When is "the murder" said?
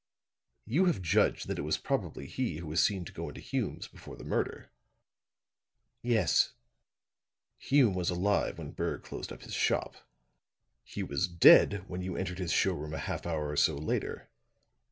4.15-4.71